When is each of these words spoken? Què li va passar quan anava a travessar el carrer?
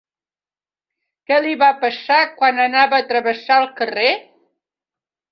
Què 1.31 1.35
li 1.45 1.51
va 1.63 1.67
passar 1.83 2.17
quan 2.39 2.61
anava 2.63 2.97
a 2.99 3.05
travessar 3.11 3.57
el 3.65 3.69
carrer? 3.83 4.07